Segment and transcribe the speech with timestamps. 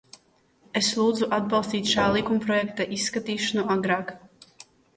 [0.79, 4.13] Es lūdzu atbalstīt šā likumprojekta izskatīšanu agrāk.